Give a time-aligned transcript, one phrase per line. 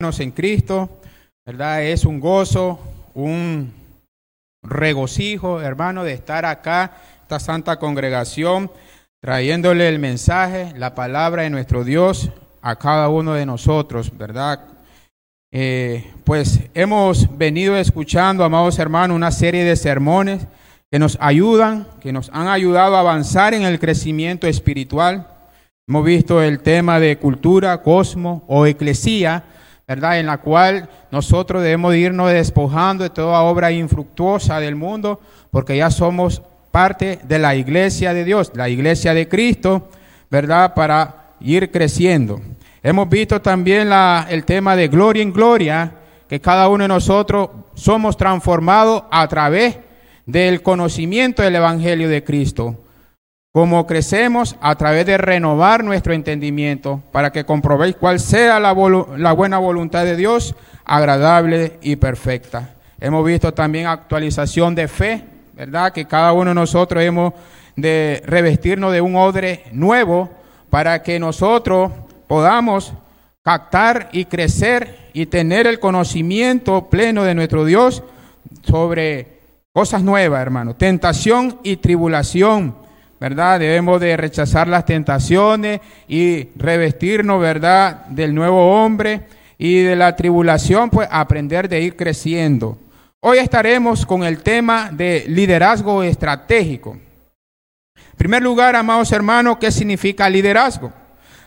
[0.00, 0.88] en Cristo,
[1.44, 1.82] ¿verdad?
[1.82, 2.78] Es un gozo,
[3.14, 3.72] un
[4.62, 8.70] regocijo, hermano, de estar acá, esta santa congregación,
[9.20, 12.30] trayéndole el mensaje, la palabra de nuestro Dios
[12.62, 14.60] a cada uno de nosotros, ¿verdad?
[15.50, 20.46] Eh, pues hemos venido escuchando, amados hermanos, una serie de sermones
[20.92, 25.26] que nos ayudan, que nos han ayudado a avanzar en el crecimiento espiritual.
[25.88, 29.42] Hemos visto el tema de cultura, cosmo o eclesía,
[29.88, 30.20] ¿verdad?
[30.20, 35.18] En la cual nosotros debemos irnos despojando de toda obra infructuosa del mundo,
[35.50, 39.88] porque ya somos parte de la iglesia de Dios, la iglesia de Cristo,
[40.30, 40.74] ¿verdad?
[40.74, 42.38] Para ir creciendo.
[42.82, 45.94] Hemos visto también la, el tema de gloria en gloria,
[46.28, 49.78] que cada uno de nosotros somos transformados a través
[50.26, 52.76] del conocimiento del Evangelio de Cristo
[53.52, 58.74] como crecemos a través de renovar nuestro entendimiento para que comprobéis cuál sea la,
[59.16, 62.74] la, buena voluntad de Dios, agradable y perfecta.
[63.00, 65.92] Hemos visto también actualización de fe, ¿verdad?
[65.92, 67.32] Que cada uno de nosotros hemos
[67.74, 70.28] de revestirnos de un odre nuevo
[70.68, 71.92] para que nosotros
[72.26, 72.92] podamos
[73.42, 78.02] captar y crecer y tener el conocimiento pleno de nuestro Dios
[78.62, 79.38] sobre
[79.72, 80.76] cosas nuevas, hermano.
[80.76, 82.77] Tentación y tribulación
[83.20, 83.58] ¿verdad?
[83.58, 89.22] Debemos de rechazar las tentaciones y revestirnos, ¿verdad?, del nuevo hombre
[89.58, 92.78] y de la tribulación, pues aprender de ir creciendo.
[93.20, 96.96] Hoy estaremos con el tema de liderazgo estratégico.
[97.96, 100.92] En primer lugar, amados hermanos, ¿qué significa liderazgo?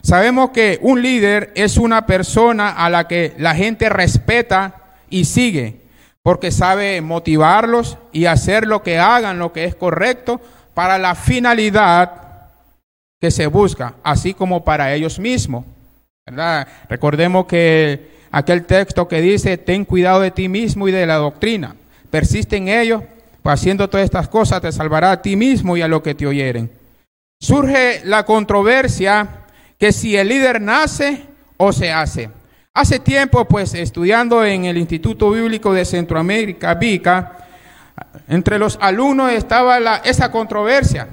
[0.02, 4.76] Sabemos que un líder es una persona a la que la gente respeta
[5.10, 5.82] y sigue,
[6.24, 10.42] porque sabe motivarlos y hacer lo que hagan, lo que es correcto,
[10.74, 12.50] para la finalidad
[13.20, 15.66] que se busca, así como para ellos mismos.
[16.90, 21.76] Recordemos que aquel texto que dice, ten cuidado de ti mismo y de la doctrina,
[22.10, 23.04] persiste en ello,
[23.44, 26.28] pues haciendo todas estas cosas te salvará a ti mismo y a lo que te
[26.28, 26.72] oyeren.
[27.40, 29.28] Surge la controversia
[29.78, 31.24] que si el líder nace
[31.58, 32.30] o se hace.
[32.74, 37.41] Hace tiempo, pues, estudiando en el Instituto Bíblico de Centroamérica, VICA,
[38.28, 41.08] entre los alumnos estaba esa controversia.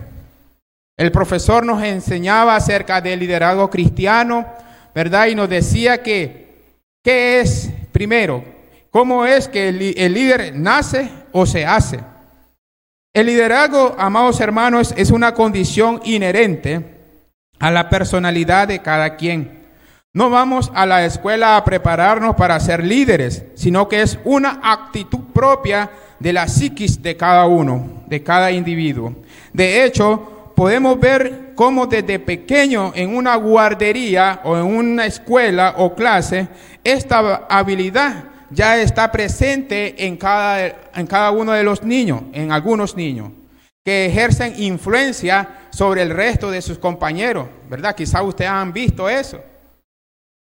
[0.97, 4.47] El profesor nos enseñaba acerca del liderazgo cristiano,
[4.95, 5.27] ¿verdad?
[5.29, 8.45] Y nos decía que, ¿qué es primero?
[8.91, 12.01] ¿Cómo es que el, el líder nace o se hace?
[13.15, 16.85] El liderazgo, amados hermanos, es una condición inherente
[17.59, 19.67] a la personalidad de cada quien.
[20.13, 25.21] No vamos a la escuela a prepararnos para ser líderes, sino que es una actitud
[25.33, 29.15] propia de la psiquis de cada uno, de cada individuo.
[29.53, 35.95] De hecho, podemos ver cómo desde pequeño en una guardería o en una escuela o
[35.95, 36.49] clase,
[36.83, 42.97] esta habilidad ya está presente en cada, en cada uno de los niños, en algunos
[42.97, 43.31] niños,
[43.85, 47.95] que ejercen influencia sobre el resto de sus compañeros, ¿verdad?
[47.95, 49.41] Quizá ustedes han visto eso.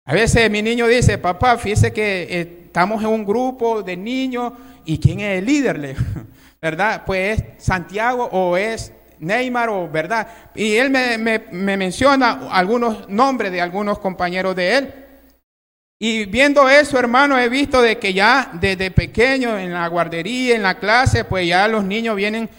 [0.05, 4.51] A veces mi niño dice, papá, fíjese que eh, estamos en un grupo de niños
[4.83, 5.95] ¿y quién es el líder?
[6.61, 7.03] ¿Verdad?
[7.05, 10.27] Pues es Santiago o es Neymar o verdad.
[10.55, 14.93] Y él me, me, menciona algunos nombres de algunos compañeros de él.
[15.99, 20.63] Y viendo eso, hermano, he visto de que ya desde pequeño en la guardería, en
[20.63, 22.49] la clase, pues ya los niños vienen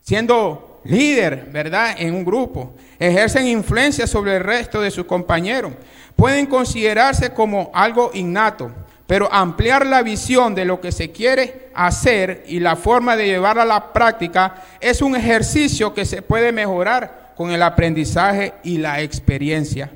[0.00, 1.94] siendo líder, ¿verdad?
[1.98, 2.74] En un grupo.
[2.98, 5.72] Ejercen influencia sobre el resto de sus compañeros.
[6.16, 8.72] Pueden considerarse como algo innato.
[9.06, 13.62] Pero ampliar la visión de lo que se quiere hacer y la forma de llevarla
[13.62, 19.00] a la práctica es un ejercicio que se puede mejorar con el aprendizaje y la
[19.00, 19.90] experiencia.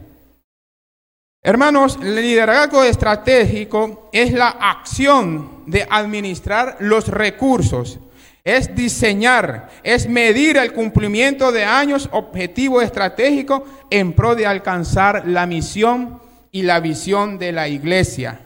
[1.43, 8.01] Hermanos, el liderazgo estratégico es la acción de administrar los recursos,
[8.43, 15.47] es diseñar, es medir el cumplimiento de años objetivo estratégico en pro de alcanzar la
[15.47, 18.41] misión y la visión de la iglesia.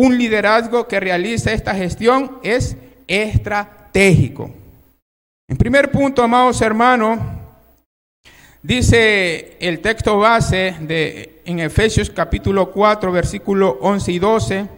[0.00, 2.76] Un liderazgo que realiza esta gestión es
[3.08, 4.48] estratégico.
[5.48, 7.18] En primer punto, amados hermanos,
[8.62, 14.68] dice el texto base de, en Efesios capítulo 4, versículo 11 y 12.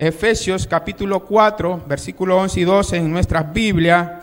[0.00, 4.22] Efesios capítulo 4, versículo 11 y 12 en nuestra Biblia,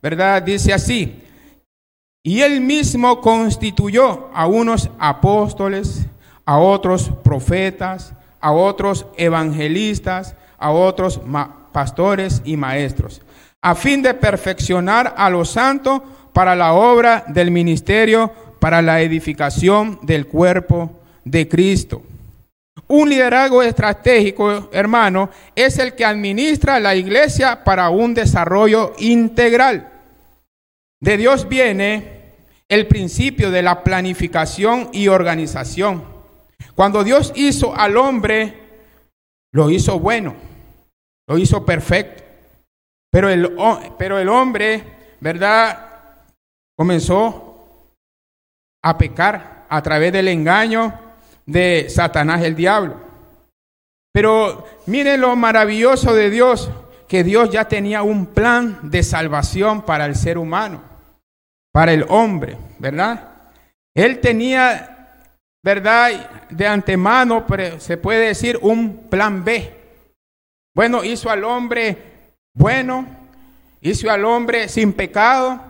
[0.00, 0.42] ¿verdad?
[0.42, 1.14] Dice así,
[2.22, 6.06] y él mismo constituyó a unos apóstoles,
[6.46, 11.20] a otros profetas, a otros evangelistas, a otros
[11.72, 13.22] pastores y maestros,
[13.62, 16.02] a fin de perfeccionar a los santos
[16.32, 20.90] para la obra del ministerio, para la edificación del cuerpo
[21.24, 22.02] de Cristo.
[22.86, 29.88] Un liderazgo estratégico, hermano, es el que administra la iglesia para un desarrollo integral.
[31.00, 32.18] De Dios viene
[32.68, 36.17] el principio de la planificación y organización.
[36.74, 38.54] Cuando Dios hizo al hombre,
[39.52, 40.34] lo hizo bueno,
[41.26, 42.24] lo hizo perfecto.
[43.10, 43.56] Pero el,
[43.98, 46.14] pero el hombre, ¿verdad?
[46.76, 47.48] Comenzó
[48.82, 50.98] a pecar a través del engaño
[51.46, 53.00] de Satanás el diablo.
[54.12, 56.70] Pero miren lo maravilloso de Dios,
[57.08, 60.82] que Dios ya tenía un plan de salvación para el ser humano,
[61.72, 63.28] para el hombre, ¿verdad?
[63.94, 64.97] Él tenía,
[65.62, 66.46] ¿verdad?
[66.50, 67.44] De antemano,
[67.78, 69.74] se puede decir, un plan B.
[70.74, 72.08] Bueno, hizo al hombre
[72.58, 73.06] bueno,
[73.80, 75.62] hizo al hombre sin pecado,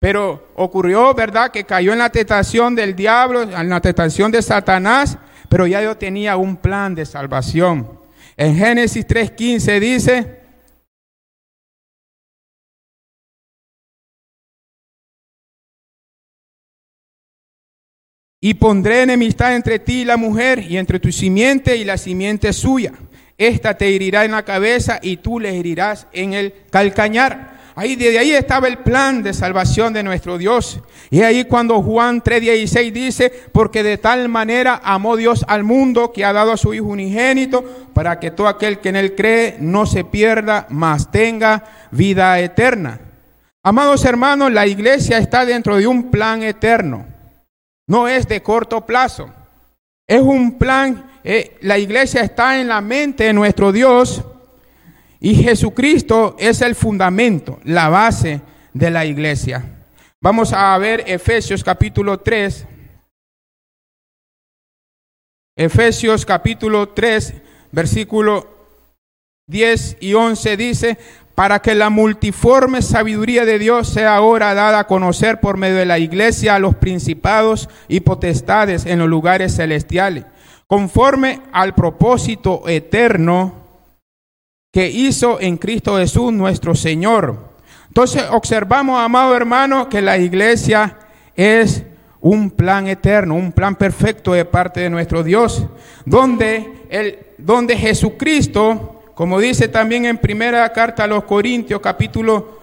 [0.00, 5.16] pero ocurrió, ¿verdad?, que cayó en la tentación del diablo, en la tentación de Satanás,
[5.48, 7.88] pero ya yo tenía un plan de salvación.
[8.36, 10.35] En Génesis 3:15 dice,
[18.46, 22.52] y pondré enemistad entre ti y la mujer, y entre tu simiente y la simiente
[22.52, 22.92] suya.
[23.36, 27.56] Esta te herirá en la cabeza y tú le herirás en el calcañar.
[27.74, 30.78] Ahí, desde ahí estaba el plan de salvación de nuestro Dios.
[31.10, 36.24] Y ahí cuando Juan 3:16 dice, porque de tal manera amó Dios al mundo que
[36.24, 39.86] ha dado a su Hijo unigénito, para que todo aquel que en él cree no
[39.86, 43.00] se pierda, mas tenga vida eterna.
[43.64, 47.15] Amados hermanos, la iglesia está dentro de un plan eterno.
[47.88, 49.32] No es de corto plazo.
[50.06, 54.24] Es un plan, eh, la iglesia está en la mente de nuestro Dios
[55.20, 58.40] y Jesucristo es el fundamento, la base
[58.72, 59.64] de la iglesia.
[60.20, 62.66] Vamos a ver Efesios capítulo 3.
[65.56, 67.34] Efesios capítulo 3,
[67.72, 68.56] versículo
[69.48, 70.98] 10 y 11 dice,
[71.36, 75.84] para que la multiforme sabiduría de Dios sea ahora dada a conocer por medio de
[75.84, 80.24] la iglesia a los principados y potestades en los lugares celestiales,
[80.66, 83.54] conforme al propósito eterno
[84.72, 87.50] que hizo en Cristo Jesús nuestro Señor.
[87.88, 90.96] Entonces observamos, amado hermano, que la iglesia
[91.36, 91.82] es
[92.22, 95.66] un plan eterno, un plan perfecto de parte de nuestro Dios,
[96.06, 102.60] donde, el, donde Jesucristo, como dice también en primera carta a los Corintios capítulo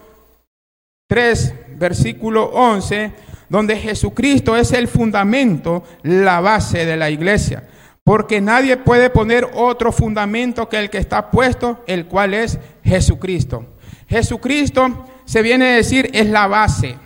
[1.07, 3.11] 3, versículo 11,
[3.49, 7.67] donde Jesucristo es el fundamento, la base de la iglesia.
[8.03, 13.65] Porque nadie puede poner otro fundamento que el que está puesto, el cual es Jesucristo.
[14.07, 16.97] Jesucristo se viene a decir es la base,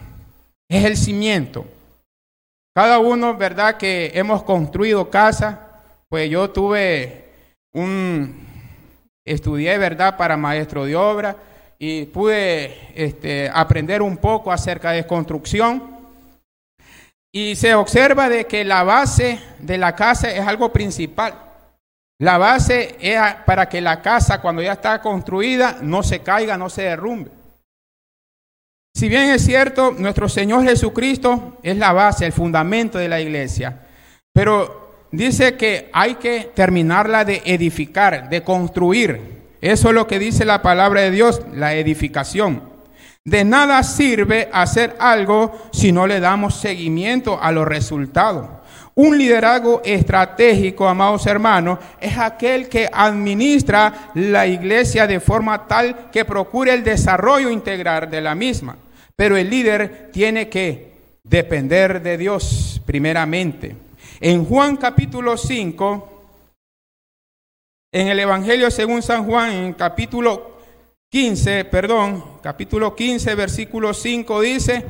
[0.67, 1.65] es el cimiento.
[2.75, 3.77] Cada uno, ¿verdad?
[3.77, 7.29] Que hemos construido casa, pues yo tuve
[7.71, 8.45] un,
[9.27, 10.17] estudié, ¿verdad?
[10.17, 11.35] Para maestro de obra
[11.79, 15.97] y pude este, aprender un poco acerca de construcción.
[17.31, 21.35] Y se observa de que la base de la casa es algo principal.
[22.19, 26.69] La base es para que la casa cuando ya está construida no se caiga, no
[26.69, 27.29] se derrumbe.
[28.95, 33.83] Si bien es cierto, nuestro Señor Jesucristo es la base, el fundamento de la iglesia,
[34.33, 39.37] pero dice que hay que terminarla de edificar, de construir.
[39.61, 42.61] Eso es lo que dice la palabra de Dios, la edificación.
[43.23, 48.47] De nada sirve hacer algo si no le damos seguimiento a los resultados.
[48.95, 56.25] Un liderazgo estratégico, amados hermanos, es aquel que administra la iglesia de forma tal que
[56.25, 58.75] procure el desarrollo integral de la misma.
[59.15, 60.93] Pero el líder tiene que
[61.23, 63.86] depender de Dios primeramente.
[64.19, 66.09] En Juan capítulo 5,
[67.91, 70.57] en el Evangelio según San Juan, en capítulo
[71.09, 74.85] 15, perdón, capítulo 15, versículo 5 dice,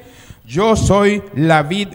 [0.45, 1.89] yo soy la vid,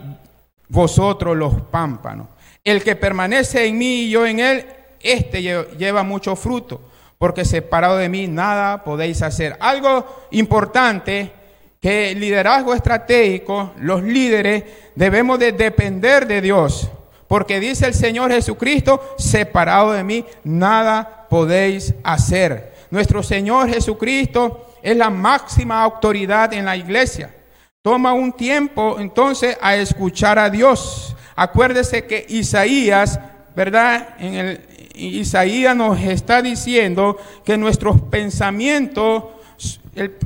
[0.69, 2.29] vosotros los pámpanos.
[2.63, 4.67] El que permanece en mí y yo en él,
[5.01, 6.83] este lleva mucho fruto,
[7.17, 9.57] porque separado de mí nada podéis hacer.
[9.59, 11.33] Algo importante
[11.81, 16.91] que el liderazgo estratégico, los líderes, debemos de depender de Dios.
[17.33, 22.75] Porque dice el Señor Jesucristo, separado de mí, nada podéis hacer.
[22.91, 27.35] Nuestro Señor Jesucristo es la máxima autoridad en la iglesia.
[27.81, 31.17] Toma un tiempo entonces a escuchar a Dios.
[31.35, 33.19] Acuérdese que Isaías,
[33.57, 34.09] ¿verdad?
[34.19, 34.61] En el,
[34.95, 39.25] Isaías nos está diciendo que nuestros pensamientos,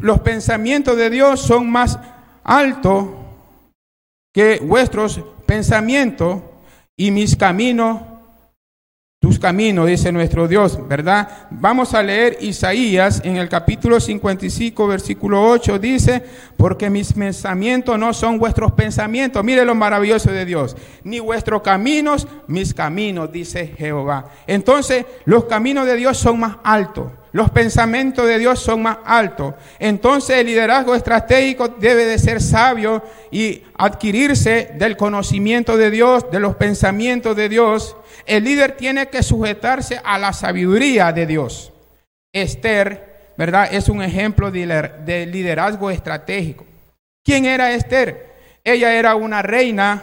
[0.00, 2.00] los pensamientos de Dios son más
[2.42, 3.10] altos
[4.32, 6.40] que vuestros pensamientos
[6.96, 8.00] y mis caminos
[9.26, 11.48] tus caminos, dice nuestro Dios, ¿verdad?
[11.50, 16.22] Vamos a leer Isaías en el capítulo 55, versículo 8, dice,
[16.56, 22.28] porque mis pensamientos no son vuestros pensamientos, mire lo maravilloso de Dios, ni vuestros caminos,
[22.46, 24.30] mis caminos, dice Jehová.
[24.46, 27.08] Entonces, los caminos de Dios son más altos.
[27.32, 29.54] Los pensamientos de Dios son más altos.
[29.78, 36.40] Entonces el liderazgo estratégico debe de ser sabio y adquirirse del conocimiento de Dios, de
[36.40, 37.94] los pensamientos de Dios.
[38.26, 41.72] El líder tiene que sujetarse a la sabiduría de Dios.
[42.32, 43.68] Esther, ¿verdad?
[43.72, 46.66] Es un ejemplo de liderazgo estratégico.
[47.24, 48.26] ¿Quién era Esther?
[48.62, 50.02] Ella era una reina,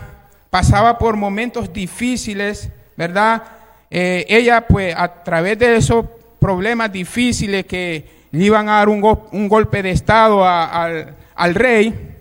[0.50, 3.44] pasaba por momentos difíciles, ¿verdad?
[3.90, 9.02] Eh, ella, pues, a través de eso problemas difíciles que le iban a dar un,
[9.48, 12.13] golpe de Estado al rey,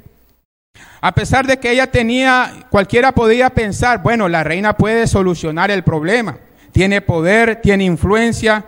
[1.03, 5.85] a pesar de que ella tenía, cualquiera podía pensar, bueno, la reina puede solucionar el
[5.85, 6.39] problema,
[6.73, 8.65] tiene poder, tiene influencia,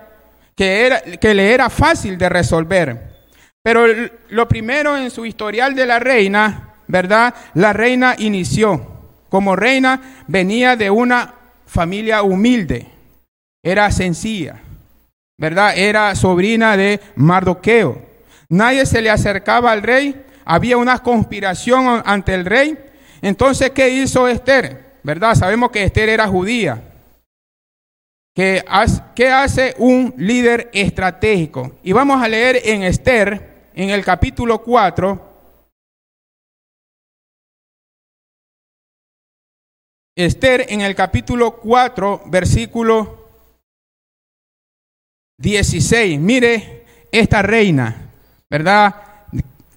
[0.55, 3.15] que, era, que le era fácil de resolver.
[3.63, 3.87] Pero
[4.29, 7.35] lo primero en su historial de la reina, ¿verdad?
[7.55, 8.93] La reina inició.
[9.31, 12.87] Como reina venía de una familia humilde,
[13.63, 14.61] era sencilla.
[15.37, 15.77] ¿verdad?
[15.77, 18.03] Era sobrina de Mardoqueo.
[18.49, 20.15] Nadie se le acercaba al rey,
[20.45, 22.79] había una conspiración ante el rey.
[23.23, 24.99] Entonces, ¿qué hizo Esther?
[25.03, 25.35] ¿Verdad?
[25.35, 26.83] Sabemos que Esther era judía.
[28.35, 31.77] ¿Qué hace un líder estratégico?
[31.83, 35.35] Y vamos a leer en Esther, en el capítulo 4,
[40.17, 43.29] Esther en el capítulo 4, versículo
[45.39, 46.21] 16.
[46.21, 48.13] Mire esta reina,
[48.49, 48.95] ¿verdad?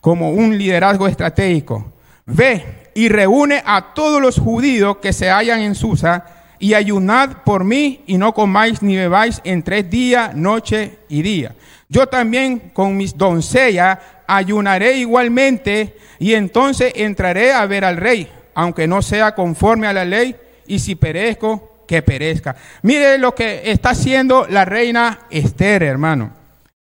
[0.07, 1.91] Como un liderazgo estratégico.
[2.25, 6.23] Ve y reúne a todos los judíos que se hallan en Susa
[6.59, 11.55] y ayunad por mí y no comáis ni bebáis en tres días, noche y día.
[11.89, 13.97] Yo también con mis doncellas
[14.27, 20.05] ayunaré igualmente y entonces entraré a ver al rey, aunque no sea conforme a la
[20.05, 20.37] ley,
[20.67, 22.55] y si perezco, que perezca.
[22.81, 26.31] Mire lo que está haciendo la reina Esther, hermano.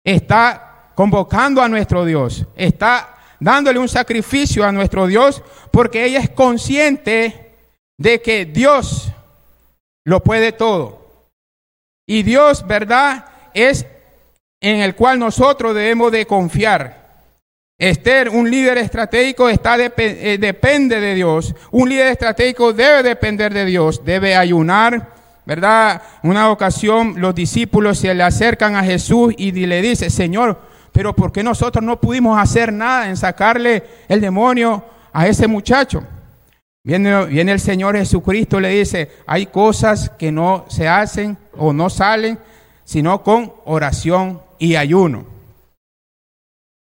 [0.04, 0.67] Está
[0.98, 2.48] convocando a nuestro Dios.
[2.56, 7.54] Está dándole un sacrificio a nuestro Dios porque ella es consciente
[8.00, 9.12] de que Dios
[10.06, 11.30] lo puede todo.
[12.08, 13.26] Y Dios, ¿verdad?
[13.54, 13.86] Es
[14.60, 17.28] en el cual nosotros debemos de confiar.
[17.78, 21.54] Esther, un líder estratégico, está eh, depende de Dios.
[21.70, 25.14] Un líder estratégico debe depender de Dios, debe ayunar,
[25.46, 26.02] ¿verdad?
[26.24, 30.66] Una ocasión los discípulos se le acercan a Jesús y le dice, Señor,
[30.98, 36.04] pero ¿por qué nosotros no pudimos hacer nada en sacarle el demonio a ese muchacho?
[36.84, 41.92] Viene, el Señor Jesucristo y le dice, hay cosas que no se hacen o no
[41.92, 42.40] salen,
[42.84, 45.28] sino con oración y ayuno.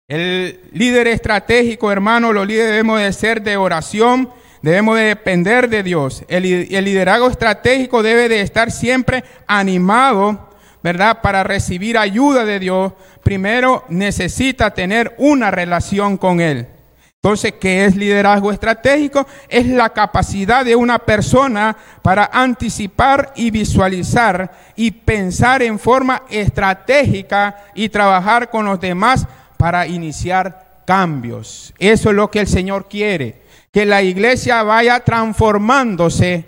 [0.07, 4.29] El líder estratégico, hermano, los líderes debemos de ser de oración,
[4.61, 6.23] debemos de depender de Dios.
[6.27, 10.52] El, el, liderazgo estratégico debe de estar siempre animado,
[10.83, 11.21] ¿verdad?
[11.21, 16.67] Para recibir ayuda de Dios, primero necesita tener una relación con Él.
[17.15, 19.25] Entonces, ¿qué es liderazgo estratégico?
[19.47, 27.63] Es la capacidad de una persona para anticipar y visualizar y pensar en forma estratégica
[27.73, 29.25] y trabajar con los demás
[29.55, 31.73] para iniciar cambios.
[31.79, 36.43] Eso es lo que el Señor quiere, que la iglesia vaya transformándose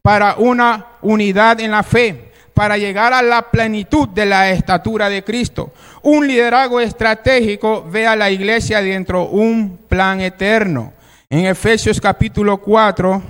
[0.00, 2.23] para una unidad en la fe,
[2.54, 5.72] para llegar a la plenitud de la estatura de Cristo.
[6.02, 10.92] Un liderazgo estratégico ve a la iglesia dentro de un plan eterno.
[11.28, 13.22] En Efesios capítulo 4,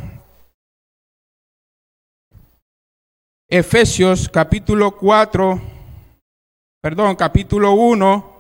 [3.48, 5.60] Efesios capítulo 4,
[6.82, 8.34] perdón, capítulo 1,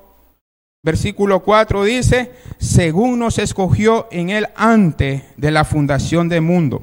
[0.84, 6.82] Versículo 4 dice, según nos escogió en él antes de la fundación del mundo,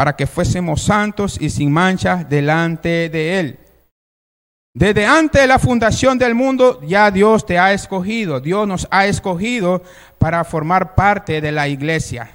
[0.00, 3.58] para que fuésemos santos y sin mancha delante de él.
[4.72, 9.06] Desde antes de la fundación del mundo ya Dios te ha escogido, Dios nos ha
[9.06, 9.82] escogido
[10.16, 12.30] para formar parte de la iglesia,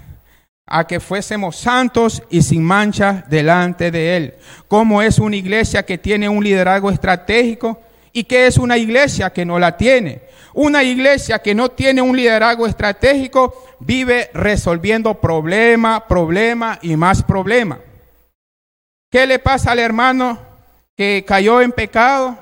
[0.67, 4.35] a que fuésemos santos y sin mancha delante de Él.
[4.67, 7.81] Como es una iglesia que tiene un liderazgo estratégico
[8.13, 10.21] y que es una iglesia que no la tiene.
[10.55, 17.77] Una iglesia que no tiene un liderazgo estratégico vive resolviendo problema, problema y más problema.
[19.11, 20.39] ¿Qué le pasa al hermano
[20.95, 22.37] que cayó en pecado?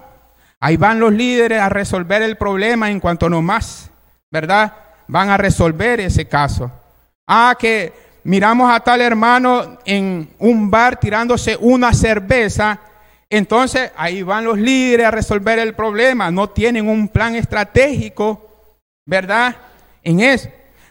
[0.60, 3.90] Ahí van los líderes a resolver el problema en cuanto no más,
[4.30, 4.74] ¿verdad?
[5.08, 6.72] Van a resolver ese caso.
[7.26, 7.94] Ah, que
[8.26, 12.80] miramos a tal hermano en un bar tirándose una cerveza
[13.36, 16.30] Entonces ahí van los líderes a resolver el problema.
[16.30, 18.48] No tienen un plan estratégico,
[19.08, 19.56] ¿verdad?
[20.04, 20.50] En eso.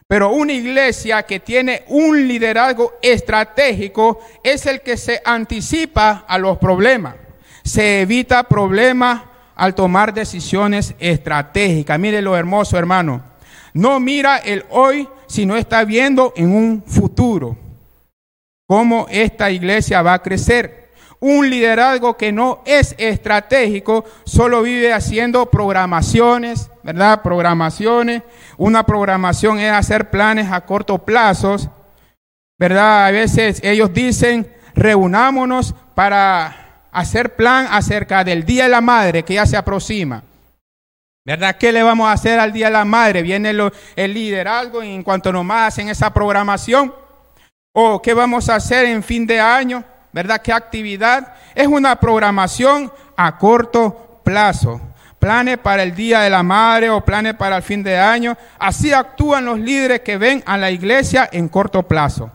[0.08, 6.58] Pero una iglesia que tiene un liderazgo estratégico es el que se anticipa a los
[6.58, 7.14] problemas.
[7.62, 9.22] Se evita problemas
[9.54, 11.96] al tomar decisiones estratégicas.
[11.96, 13.22] Mire lo hermoso, hermano.
[13.72, 17.56] No mira el hoy, sino está viendo en un futuro
[18.66, 20.81] cómo esta iglesia va a crecer.
[21.24, 27.22] Un liderazgo que no es estratégico, solo vive haciendo programaciones, ¿verdad?
[27.22, 28.24] Programaciones.
[28.56, 31.58] Una programación es hacer planes a corto plazo,
[32.58, 33.06] ¿verdad?
[33.06, 39.34] A veces ellos dicen, reunámonos para hacer plan acerca del Día de la Madre que
[39.34, 40.24] ya se aproxima.
[41.24, 41.56] ¿Verdad?
[41.56, 43.22] ¿Qué le vamos a hacer al Día de la Madre?
[43.22, 43.54] Viene
[43.94, 46.92] el liderazgo en cuanto nomás hacen esa programación.
[47.72, 49.84] ¿O qué vamos a hacer en fin de año?
[50.12, 50.42] ¿Verdad?
[50.42, 51.34] ¿Qué actividad?
[51.54, 54.80] Es una programación a corto plazo.
[55.18, 58.36] Planes para el Día de la Madre o planes para el fin de año.
[58.58, 62.30] Así actúan los líderes que ven a la iglesia en corto plazo.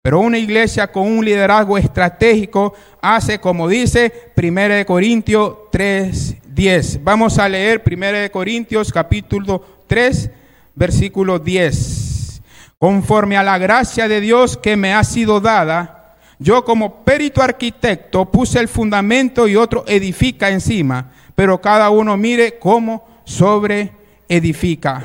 [0.00, 7.00] Pero una iglesia con un liderazgo estratégico hace como dice 1 Corintios 3:10.
[7.02, 10.30] Vamos a leer 1 Corintios capítulo 3,
[10.76, 12.40] versículo 10.
[12.78, 15.97] Conforme a la gracia de Dios que me ha sido dada,
[16.38, 22.58] yo como perito arquitecto puse el fundamento y otro edifica encima, pero cada uno mire
[22.58, 23.92] cómo sobre
[24.28, 25.02] edifica.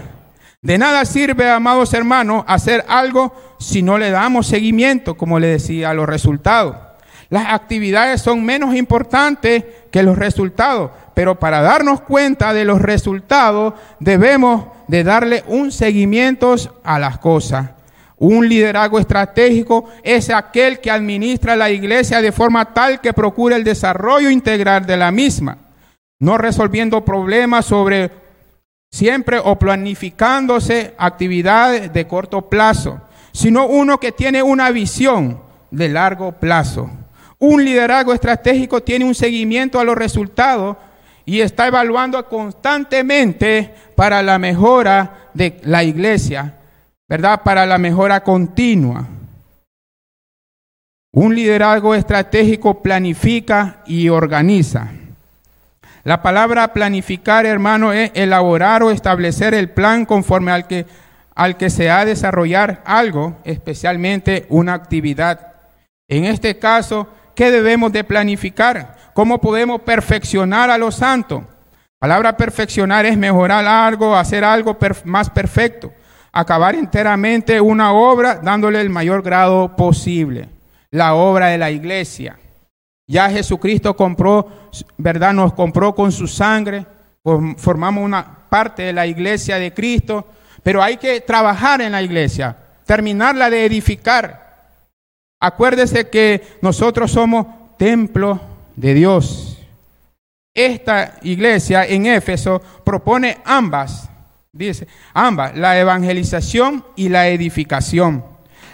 [0.61, 5.89] De nada sirve, amados hermanos, hacer algo si no le damos seguimiento, como le decía,
[5.89, 6.77] a los resultados.
[7.29, 13.73] Las actividades son menos importantes que los resultados, pero para darnos cuenta de los resultados
[13.99, 17.71] debemos de darle un seguimiento a las cosas.
[18.25, 23.65] Un liderazgo estratégico es aquel que administra la iglesia de forma tal que procure el
[23.65, 25.57] desarrollo integral de la misma,
[26.19, 28.11] no resolviendo problemas sobre
[28.89, 33.01] siempre o planificándose actividades de corto plazo,
[33.33, 36.89] sino uno que tiene una visión de largo plazo.
[37.39, 40.77] Un liderazgo estratégico tiene un seguimiento a los resultados
[41.25, 46.59] y está evaluando constantemente para la mejora de la iglesia,
[47.13, 47.43] ¿verdad?
[47.43, 49.05] Para la mejora continua.
[51.11, 54.89] Un liderazgo estratégico planifica y organiza.
[56.03, 60.87] La palabra planificar, hermano, es elaborar o establecer el plan conforme al que,
[61.35, 65.53] al que se ha de desarrollar algo, especialmente una actividad.
[66.07, 68.97] En este caso, ¿qué debemos de planificar?
[69.13, 71.43] ¿Cómo podemos perfeccionar a los santos?
[71.99, 75.93] Palabra perfeccionar es mejorar algo, hacer algo más perfecto,
[76.33, 80.49] acabar enteramente una obra dándole el mayor grado posible.
[80.89, 82.37] La obra de la iglesia.
[83.07, 84.47] Ya Jesucristo compró,
[84.97, 85.33] ¿verdad?
[85.33, 86.85] Nos compró con su sangre,
[87.57, 90.27] formamos una parte de la iglesia de Cristo,
[90.63, 94.43] pero hay que trabajar en la iglesia, terminarla de edificar.
[95.39, 97.45] Acuérdese que nosotros somos
[97.77, 98.39] templo
[98.75, 99.59] de Dios.
[100.53, 104.09] Esta iglesia en Éfeso propone ambas,
[104.53, 108.23] dice, ambas, la evangelización y la edificación.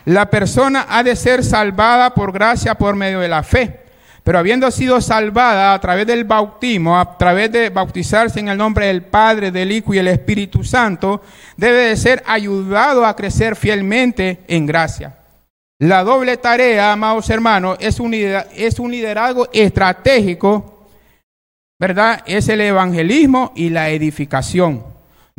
[0.03, 3.79] La persona ha de ser salvada por gracia por medio de la fe,
[4.25, 8.87] pero habiendo sido salvada a través del bautismo, a través de bautizarse en el nombre
[8.87, 11.21] del Padre, del Hijo y el Espíritu Santo,
[11.55, 15.15] debe de ser ayudado a crecer fielmente en gracia.
[15.79, 20.89] La doble tarea, amados hermanos, es un, es un liderazgo estratégico,
[21.79, 22.21] ¿verdad?
[22.25, 24.88] Es el evangelismo y la edificación.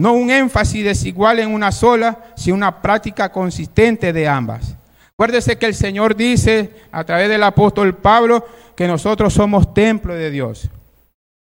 [0.01, 4.75] No un énfasis desigual en una sola, sino una práctica consistente de ambas.
[5.13, 10.31] Acuérdese que el Señor dice a través del apóstol Pablo que nosotros somos templo de
[10.31, 10.71] Dios.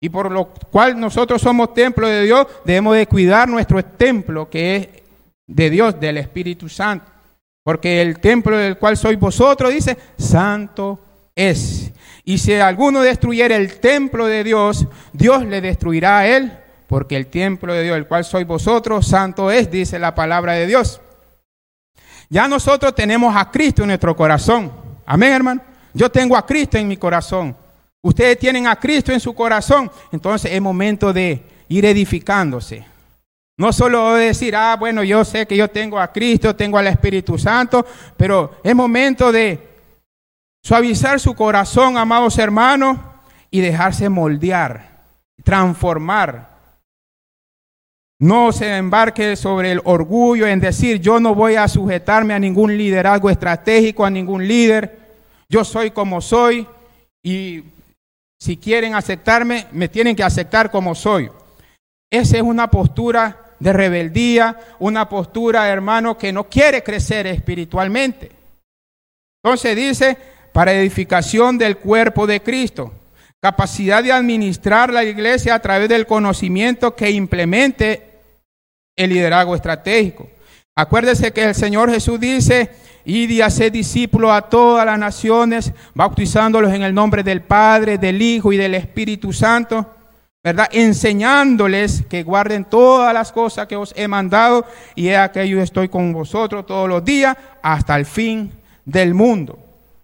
[0.00, 4.76] Y por lo cual nosotros somos templo de Dios, debemos de cuidar nuestro templo que
[4.76, 4.88] es
[5.46, 7.12] de Dios, del Espíritu Santo.
[7.62, 10.98] Porque el templo del cual sois vosotros, dice, santo
[11.34, 11.92] es.
[12.24, 17.26] Y si alguno destruyera el templo de Dios, Dios le destruirá a él, porque el
[17.26, 21.00] templo de Dios, el cual sois vosotros, santo es, dice la palabra de Dios.
[22.28, 24.72] Ya nosotros tenemos a Cristo en nuestro corazón.
[25.04, 25.60] Amén, hermano.
[25.92, 27.56] Yo tengo a Cristo en mi corazón.
[28.02, 29.90] Ustedes tienen a Cristo en su corazón.
[30.12, 32.84] Entonces es momento de ir edificándose.
[33.58, 37.38] No solo decir, ah, bueno, yo sé que yo tengo a Cristo, tengo al Espíritu
[37.38, 39.66] Santo, pero es momento de
[40.62, 42.98] suavizar su corazón, amados hermanos,
[43.50, 45.04] y dejarse moldear,
[45.42, 46.55] transformar.
[48.18, 52.76] No se embarque sobre el orgullo en decir, yo no voy a sujetarme a ningún
[52.76, 54.98] liderazgo estratégico, a ningún líder,
[55.48, 56.66] yo soy como soy
[57.22, 57.62] y
[58.38, 61.30] Si quieren aceptarme, me tienen que aceptar como soy.
[62.10, 68.30] Esa es una postura de rebeldía, una postura, hermano, que no quiere crecer espiritualmente.
[69.42, 70.18] Entonces dice,
[70.52, 72.92] para edificación del cuerpo de Cristo,
[73.46, 78.02] capacidad de administrar la iglesia a través del conocimiento que implemente
[78.96, 80.28] el liderazgo estratégico.
[80.74, 82.70] Acuérdese que el Señor Jesús dice,
[83.04, 88.20] id y haced discípulos a todas las naciones, bautizándolos en el nombre del Padre, del
[88.20, 89.94] Hijo y del Espíritu Santo,
[90.42, 90.66] ¿verdad?
[90.72, 95.88] Enseñándoles que guarden todas las cosas que os he mandado, y he que yo estoy
[95.88, 98.50] con vosotros todos los días hasta el fin
[98.84, 99.56] del mundo.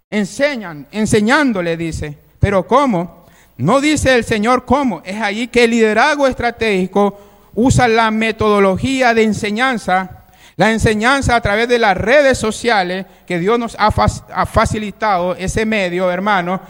[0.09, 2.17] Enseñan, enseñándole, dice.
[2.39, 3.22] Pero ¿cómo?
[3.57, 5.03] No dice el Señor cómo.
[5.05, 7.19] Es ahí que el liderazgo estratégico
[7.55, 10.23] usa la metodología de enseñanza
[10.57, 16.11] la enseñanza a través de las redes sociales, que Dios nos ha, facilitado ese medio,
[16.11, 16.61] hermano,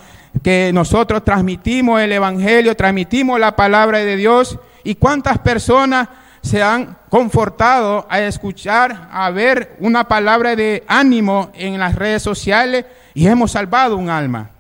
[0.43, 4.59] que nosotros transmitimos el Evangelio, transmitimos la palabra de Dios.
[4.85, 6.09] ¿Y cuántas personas
[6.43, 12.87] se han confortado a escuchar, a ver una palabra de ánimo en las redes sociales
[13.15, 14.52] y hemos salvado un alma?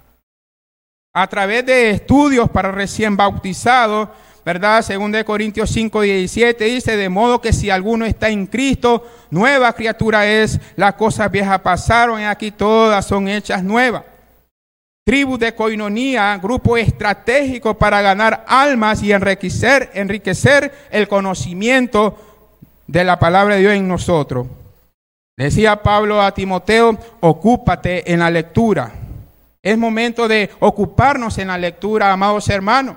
[1.14, 4.08] A través de estudios para recién bautizados,
[4.46, 4.80] ¿verdad?
[4.80, 9.74] Según de Corintios 5, 17 dice, de modo que si alguno está en Cristo, nueva
[9.74, 14.04] criatura es, las cosas viejas pasaron y aquí todas son hechas nuevas.
[15.04, 22.16] Tribu de coinonía, grupo estratégico para ganar almas y enriquecer, enriquecer el conocimiento
[22.86, 24.46] de la palabra de Dios en nosotros.
[25.36, 29.01] Decía Pablo a Timoteo, ocúpate en la lectura.
[29.62, 32.96] Es momento de ocuparnos en la lectura, amados hermanos.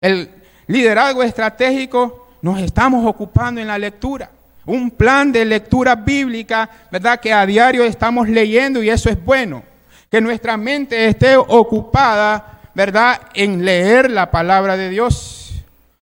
[0.00, 0.30] El,
[0.66, 4.30] liderazgo estratégico, nos estamos ocupando en la lectura.
[4.66, 7.20] Un plan de lectura bíblica, ¿verdad?
[7.20, 9.62] Que a diario estamos leyendo y eso es bueno.
[10.10, 13.20] Que nuestra mente esté ocupada, ¿verdad?
[13.34, 15.64] En leer la palabra de Dios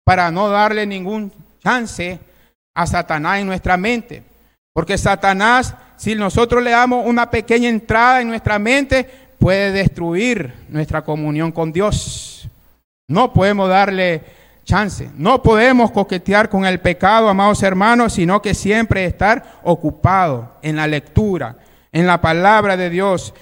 [0.03, 1.31] para no darle ningún
[1.63, 2.19] chance
[2.75, 4.23] a Satanás en nuestra mente.
[4.73, 11.03] Porque Satanás, si nosotros le damos una pequeña entrada en nuestra mente, puede destruir nuestra
[11.03, 12.49] comunión con Dios.
[13.07, 14.21] No podemos darle
[14.63, 15.09] chance.
[15.15, 20.87] No podemos coquetear con el pecado, amados hermanos, sino que siempre estar ocupado en la
[20.87, 21.57] lectura,
[21.91, 23.33] en la palabra de Dios.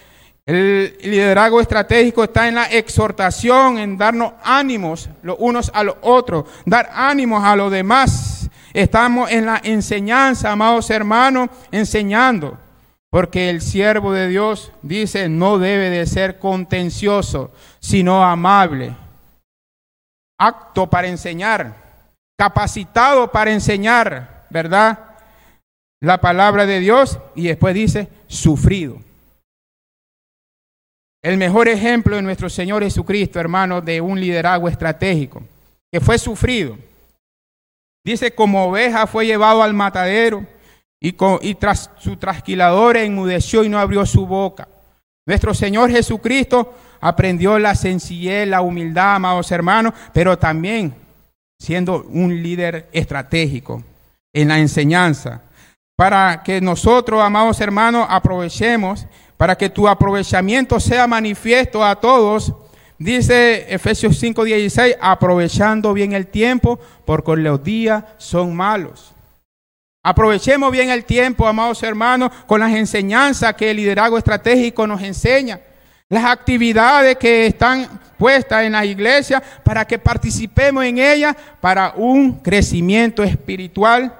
[0.45, 6.45] El liderazgo estratégico está en la exhortación, en darnos ánimos los unos a los otros,
[6.65, 8.49] dar ánimos a los demás.
[8.73, 12.57] Estamos en la enseñanza, amados hermanos, enseñando.
[13.11, 18.95] Porque el siervo de Dios dice, no debe de ser contencioso, sino amable,
[20.39, 21.75] apto para enseñar,
[22.37, 25.17] capacitado para enseñar, ¿verdad?
[25.99, 28.97] La palabra de Dios y después dice, sufrido.
[31.21, 35.43] El mejor ejemplo de nuestro Señor Jesucristo, hermano, de un liderazgo estratégico,
[35.91, 36.77] que fue sufrido.
[38.05, 40.47] Dice, como oveja fue llevado al matadero
[41.01, 44.67] y, y tras su trasquilador enmudeció y no abrió su boca.
[45.25, 50.93] Nuestro Señor Jesucristo aprendió la sencillez, la humildad, amados hermanos, pero también
[51.59, 53.83] siendo un líder estratégico
[54.31, 55.41] en la enseñanza.
[55.95, 59.05] Para que nosotros, amados hermanos, aprovechemos,
[59.37, 62.53] para que tu aprovechamiento sea manifiesto a todos,
[62.97, 69.13] dice Efesios 5:16, aprovechando bien el tiempo, porque los días son malos.
[70.03, 75.59] Aprovechemos bien el tiempo, amados hermanos, con las enseñanzas que el liderazgo estratégico nos enseña
[76.09, 77.87] las actividades que están
[78.17, 84.13] puestas en la iglesia para que participemos en ellas para un crecimiento espiritual,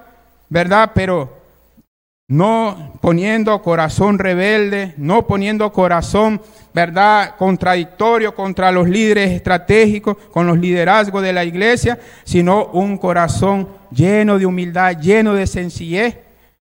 [0.48, 0.92] ¿verdad?
[0.94, 1.41] Pero
[2.32, 6.40] no poniendo corazón rebelde, no poniendo corazón,
[6.72, 13.68] ¿verdad?, contradictorio contra los líderes estratégicos, con los liderazgos de la iglesia, sino un corazón
[13.90, 16.16] lleno de humildad, lleno de sencillez,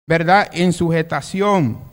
[0.08, 1.91] ¿verdad?, en sujetación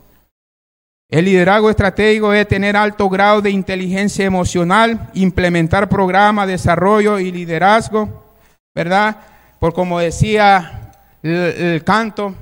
[1.11, 7.31] el liderazgo estratégico es tener alto grado de inteligencia emocional, implementar programas, de desarrollo y
[7.31, 8.35] liderazgo,
[8.75, 9.17] ¿verdad?
[9.59, 10.91] Por como decía
[11.23, 12.35] el, canto,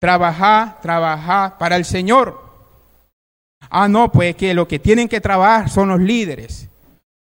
[0.00, 2.46] trabajar, trabajar para el Señor.
[3.70, 6.68] Ah, no, pues que lo que tienen que trabajar son los líderes.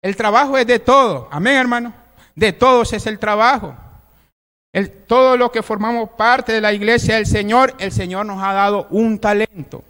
[0.02, 1.94] El trabajo es de todos, amén hermano.
[2.36, 3.76] De todos es el trabajo.
[4.74, 8.54] El, todo lo que formamos parte de la iglesia del Señor, el Señor nos ha
[8.54, 9.84] dado un talento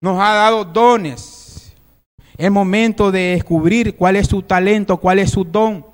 [0.00, 1.74] nos ha dado dones.
[2.36, 5.84] Es momento de descubrir cuál es su talento, cuál es su don.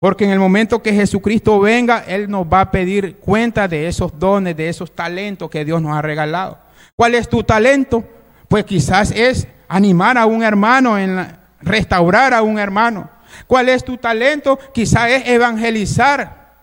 [0.00, 4.16] Porque en el momento que Jesucristo venga, Él nos va a pedir cuenta de esos
[4.18, 6.58] dones, de esos talentos que Dios nos ha regalado.
[6.94, 8.04] ¿Cuál es tu talento?
[8.48, 13.10] Pues quizás es animar a un hermano en restaurar a un hermano.
[13.46, 14.58] ¿Cuál es tu talento?
[14.72, 16.54] Quizá es evangelizar,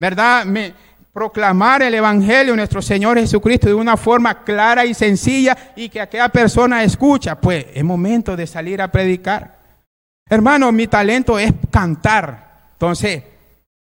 [0.00, 0.44] ¿verdad?
[0.44, 0.72] Me,
[1.12, 6.00] proclamar el Evangelio de nuestro Señor Jesucristo de una forma clara y sencilla y que
[6.00, 7.38] aquella persona escucha.
[7.38, 9.58] Pues es momento de salir a predicar.
[10.28, 12.51] Hermano, mi talento es cantar.
[12.82, 13.22] Entonces,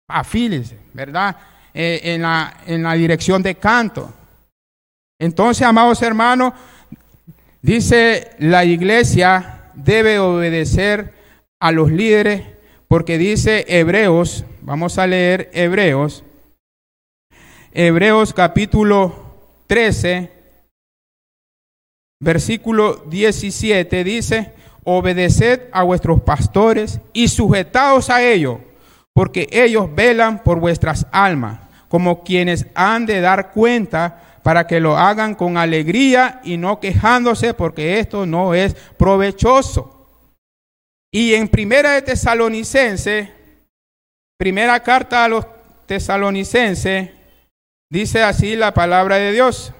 [0.09, 1.37] afílese, ¿verdad?
[1.73, 4.13] Eh, en, la, en la dirección de canto.
[5.17, 6.51] Entonces, amados hermanos,
[7.61, 11.13] dice la iglesia debe obedecer
[11.61, 12.43] a los líderes
[12.89, 16.25] porque dice Hebreos, vamos a leer Hebreos,
[17.71, 20.29] Hebreos capítulo 13,
[22.19, 24.51] versículo 17 dice,
[24.83, 28.57] obedeced a vuestros pastores y sujetaos a ellos
[29.13, 34.97] porque ellos velan por vuestras almas, como quienes han de dar cuenta para que lo
[34.97, 39.93] hagan con alegría y no quejándose, porque esto no es provechoso.
[41.11, 43.31] Y en primera de Tesalonicense,
[44.37, 45.45] primera carta a los
[45.85, 47.11] tesalonicenses,
[47.89, 49.73] dice así la palabra de Dios.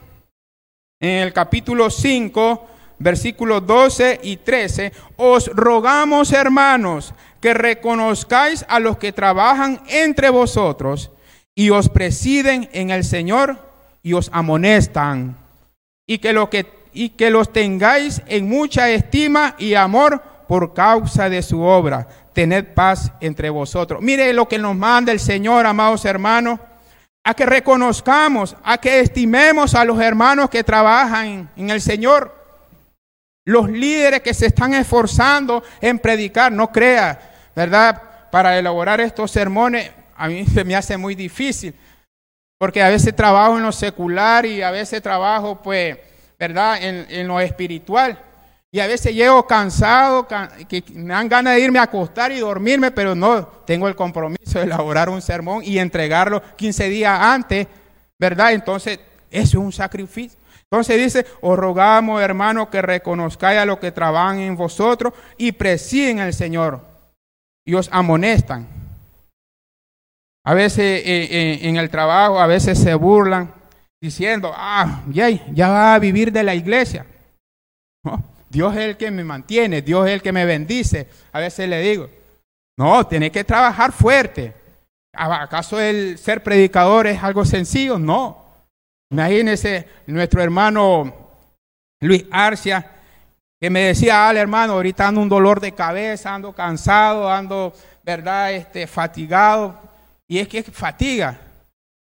[1.02, 2.68] En el capítulo 5,
[3.00, 11.12] versículos 12 y 13, os rogamos hermanos que reconozcáis a los que trabajan entre vosotros
[11.54, 13.60] y os presiden en el Señor
[14.02, 15.36] y os amonestan,
[16.08, 21.30] y que, lo que, y que los tengáis en mucha estima y amor por causa
[21.30, 22.08] de su obra.
[22.32, 24.02] Tened paz entre vosotros.
[24.02, 26.62] Mire lo que nos manda el Señor, amados hermanos,
[27.26, 32.42] a que reconozcamos, a que estimemos a los hermanos que trabajan en el Señor.
[33.44, 38.02] Los líderes que se están esforzando en predicar, no crea, ¿verdad?
[38.32, 41.74] Para elaborar estos sermones, a mí se me hace muy difícil,
[42.58, 45.98] porque a veces trabajo en lo secular y a veces trabajo, pues,
[46.40, 46.78] ¿verdad?
[46.82, 48.20] En, lo espiritual.
[48.72, 52.90] Y a veces llego cansado, que me dan ganas de irme a acostar y dormirme,
[52.90, 57.68] pero no, tengo el compromiso de elaborar un sermón y entregarlo 15 días antes,
[58.18, 58.54] ¿verdad?
[58.54, 60.40] Entonces, eso es un sacrificio.
[60.64, 66.18] Entonces dice, os rogamos, hermanos, que reconozcáis a los que trabajan en vosotros y presiden
[66.18, 66.93] el Señor
[67.66, 68.68] y os amonestan.
[70.46, 73.54] A veces eh, eh, en el trabajo, a veces se burlan
[74.02, 77.06] diciendo, ah, ya, ya va a vivir de la iglesia.
[78.50, 81.08] Dios es el que me mantiene, Dios es el que me bendice.
[81.32, 82.10] A veces le digo,
[82.78, 84.54] no, tiene que trabajar fuerte.
[85.16, 87.98] ¿Acaso el ser predicador es algo sencillo?
[87.98, 88.44] No.
[89.12, 91.14] Imagínese nuestro hermano
[92.02, 92.92] Luis Arcia,
[93.64, 97.72] que me decía, al hermano, ahorita ando un dolor de cabeza, ando cansado, ando,
[98.04, 99.80] ¿verdad?, este, fatigado.
[100.28, 101.40] Y es que fatiga.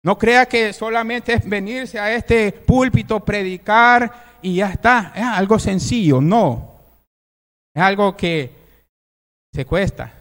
[0.05, 5.15] No crea que solamente es venirse a este púlpito, predicar y ya está.
[5.17, 6.75] Es algo sencillo, no.
[7.75, 8.53] Es algo que
[9.51, 10.13] se cuesta.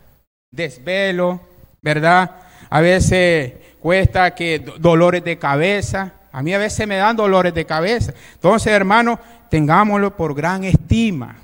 [0.50, 1.42] Desvelo,
[1.82, 2.32] ¿verdad?
[2.70, 6.14] A veces cuesta que dolores de cabeza.
[6.32, 8.14] A mí a veces me dan dolores de cabeza.
[8.36, 9.20] Entonces, hermano,
[9.56, 11.38] tengámoslo por gran estima.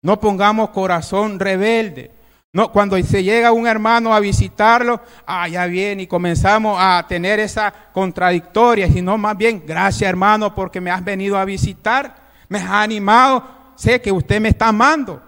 [0.00, 2.10] No pongamos corazón rebelde.
[2.50, 7.38] No, cuando se llega un hermano a visitarlo, ah, ya viene y comenzamos a tener
[7.38, 12.16] esa contradictoria, sino más bien, gracias hermano porque me has venido a visitar,
[12.48, 13.44] me has animado,
[13.74, 15.22] sé que usted me está amando.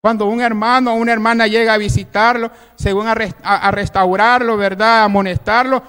[0.00, 5.02] Cuando un hermano o una hermana llega a visitarlo, según a, a restaurarlo, ¿verdad?
[5.02, 5.82] A amonestarlo,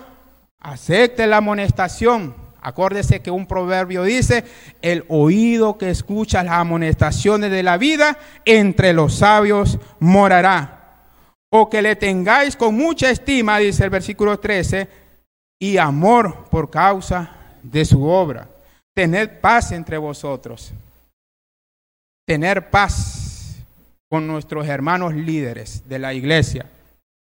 [0.59, 2.48] acepte la amonestación.
[2.61, 4.43] Acuérdese que un proverbio dice,
[4.81, 10.75] el oído que escucha las amonestaciones de la vida, entre los sabios morará.
[11.51, 14.87] O que le tengáis con mucha estima, dice el versículo 13,
[15.59, 17.31] y amor por causa
[17.63, 18.47] de su obra.
[18.93, 20.73] Tened paz entre vosotros.
[22.27, 23.55] Tener paz
[24.09, 26.65] con nuestros hermanos líderes de la iglesia.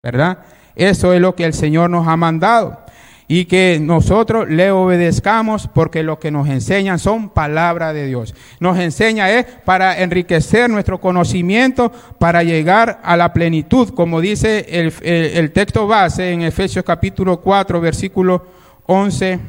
[0.03, 0.45] ¿Verdad?
[0.77, 2.84] Eso es lo que el Señor nos ha mandado
[3.27, 8.35] y que nosotros le obedezcamos porque lo que nos enseñan son palabra de Dios.
[8.61, 15.53] Nos enseña es para enriquecer nuestro conocimiento, para llegar a la plenitud, como dice el,
[15.53, 18.47] texto base en Efesios capítulo 4, versículo
[18.87, 19.41] 11,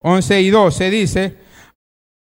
[0.00, 1.36] 11 y 12, dice,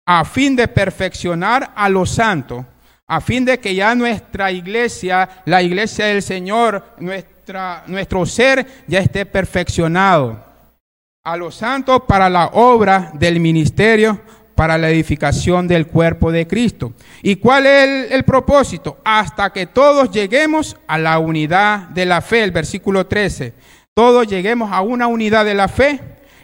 [0.05, 2.65] a fin de perfeccionar a los santos,
[3.07, 7.40] a fin de que ya nuestra iglesia, la iglesia del Señor, nuestra
[7.87, 10.43] nuestro ser ya esté perfeccionado.
[11.23, 14.19] A los santos para la obra del ministerio,
[14.55, 16.93] para la edificación del cuerpo de Cristo.
[17.21, 18.99] ¿Y cuál es el, el, propósito?
[19.03, 23.53] Hasta que todos lleguemos a la unidad de la fe, el versículo 13.
[23.93, 25.99] Todos lleguemos a una unidad de la fe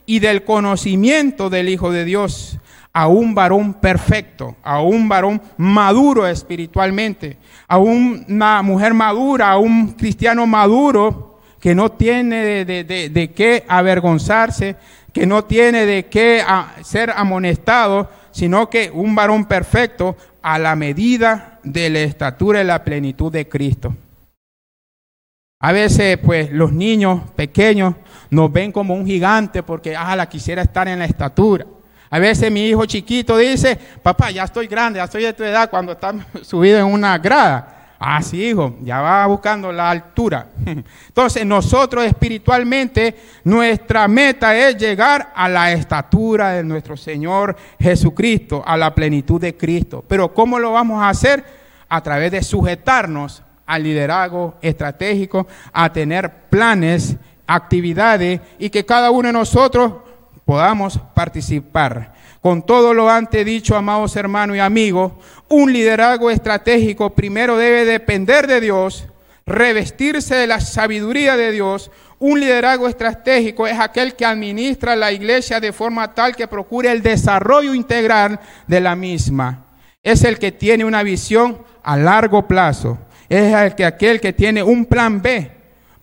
[0.05, 2.57] y del conocimiento del Hijo de Dios,
[2.97, 9.91] a un varón perfecto, a un varón maduro espiritualmente, a una mujer madura, a un
[9.91, 14.77] cristiano maduro que no tiene de, qué avergonzarse,
[15.13, 16.43] que no tiene de qué
[16.81, 22.83] ser amonestado, sino que un varón perfecto a la medida de la estatura y la
[22.83, 23.95] plenitud de Cristo.
[25.59, 27.93] A veces, pues, los niños pequeños
[28.31, 31.67] nos ven como un gigante porque, ah, la quisiera estar en la estatura.
[32.09, 35.69] A veces mi hijo chiquito dice, papá, ya estoy grande, ya estoy de tu edad
[35.69, 37.73] cuando está subido en una grada.
[37.99, 40.47] Ah, sí, hijo, ya va buscando la altura.
[41.07, 48.77] Entonces, nosotros espiritualmente, nuestra meta es llegar a la estatura de nuestro Señor Jesucristo, a
[48.77, 50.05] la plenitud de Cristo.
[50.07, 51.43] Pero ¿cómo lo vamos a hacer?
[51.89, 57.17] A través de sujetarnos al liderazgo estratégico, a tener planes,
[57.47, 59.93] actividades y que cada uno de nosotros
[60.47, 62.13] podamos participar.
[62.41, 65.11] Con todo lo antes dicho, amados hermanos y amigos,
[65.49, 69.07] un liderazgo estratégico primero debe depender de Dios,
[69.45, 71.91] revestirse de la sabiduría de Dios.
[72.19, 77.03] Un liderazgo estratégico es aquel que administra la iglesia de forma tal que procure el
[77.03, 79.65] desarrollo integral de la misma.
[80.01, 82.97] Es el que tiene una visión a largo plazo.
[83.27, 85.56] Es el que, aquel que tiene un plan B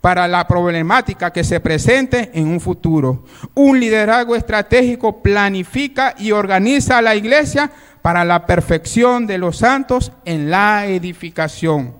[0.05, 3.25] para la problemática que se presente en un futuro.
[3.55, 7.71] Un liderazgo estratégico planifica y organiza a la iglesia
[8.03, 11.95] para la perfección de los santos en la edificación.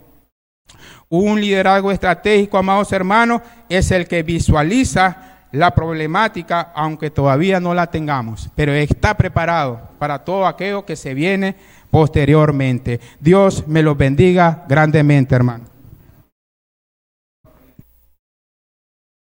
[1.09, 7.87] Un liderazgo estratégico, amados hermanos, es el que visualiza la problemática, aunque todavía no la
[7.87, 11.55] tengamos, pero está preparado para todo aquello que se viene
[11.89, 12.99] posteriormente.
[13.19, 15.74] Dios me los bendiga grandemente, hermano.